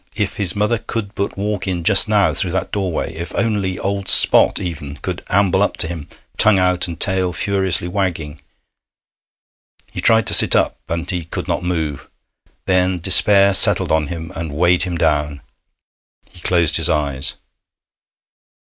If 0.15 0.37
his 0.37 0.55
mother 0.55 0.79
could 0.79 1.13
but 1.13 1.37
walk 1.37 1.67
in 1.67 1.83
just 1.83 2.09
now 2.09 2.33
through 2.33 2.49
that 2.53 2.71
doorway! 2.71 3.13
If 3.13 3.35
only 3.35 3.77
old 3.77 4.07
Spot 4.09 4.57
even 4.59 4.95
could 4.97 5.23
amble 5.29 5.61
up 5.61 5.77
to 5.77 5.87
him, 5.87 6.07
tongue 6.37 6.57
out 6.57 6.87
and 6.87 6.99
tail 6.99 7.33
furiously 7.33 7.87
wagging! 7.87 8.41
He 9.91 10.01
tried 10.01 10.25
to 10.25 10.33
sit 10.33 10.55
up, 10.55 10.75
and 10.89 11.07
he 11.07 11.25
could 11.25 11.47
not 11.47 11.61
move! 11.63 12.09
Then 12.65 12.97
despair 12.97 13.53
settled 13.53 13.91
on 13.91 14.07
him, 14.07 14.31
and 14.35 14.53
weighed 14.55 14.85
him 14.85 14.97
down. 14.97 15.41
He 16.31 16.39
closed 16.41 16.77
his 16.77 16.89
eyes. 16.89 17.35